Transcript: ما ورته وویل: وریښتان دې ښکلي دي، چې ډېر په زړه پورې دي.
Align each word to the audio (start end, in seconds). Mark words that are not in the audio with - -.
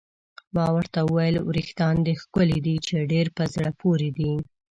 ما 0.55 0.65
ورته 0.75 0.99
وویل: 1.03 1.35
وریښتان 1.47 1.95
دې 2.05 2.13
ښکلي 2.21 2.59
دي، 2.65 2.75
چې 2.85 3.07
ډېر 3.11 3.27
په 3.37 3.43
زړه 3.53 3.69
پورې 3.81 4.09
دي. 4.17 4.31